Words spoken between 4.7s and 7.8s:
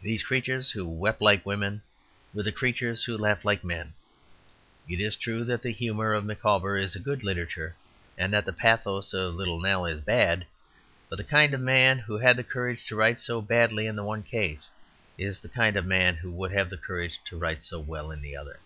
It is true that the humour of Micawber is good literature